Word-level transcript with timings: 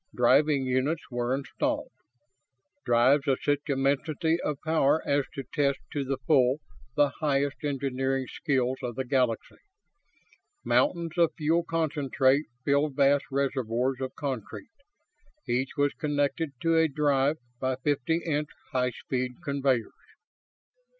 Driving 0.15 0.65
units 0.65 1.03
were 1.11 1.35
installed 1.35 1.91
drives 2.85 3.27
of 3.27 3.37
such 3.43 3.59
immensity 3.67 4.39
of 4.43 4.57
power 4.65 5.07
as 5.07 5.25
to 5.35 5.43
test 5.53 5.77
to 5.93 6.03
the 6.03 6.17
full 6.25 6.57
the 6.95 7.09
highest 7.19 7.57
engineering 7.63 8.25
skills 8.27 8.79
of 8.81 8.95
the 8.95 9.05
Galaxy. 9.05 9.59
Mountains 10.65 11.19
of 11.19 11.35
fuel 11.37 11.63
concentrate 11.63 12.45
filled 12.65 12.95
vast 12.95 13.25
reservoirs 13.31 14.01
of 14.01 14.15
concrete. 14.15 14.71
Each 15.47 15.77
was 15.77 15.93
connected 15.93 16.53
to 16.63 16.75
a 16.79 16.87
drive 16.87 17.37
by 17.59 17.75
fifty 17.75 18.21
inch 18.25 18.49
high 18.71 18.89
speed 18.89 19.33
conveyors. 19.43 19.93